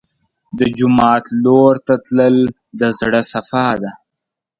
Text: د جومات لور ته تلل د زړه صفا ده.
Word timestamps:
د 0.57 0.59
جومات 0.77 1.25
لور 1.43 1.75
ته 1.87 1.93
تلل 2.05 2.37
د 2.79 2.81
زړه 2.99 3.21
صفا 3.31 3.67
ده. 3.81 3.91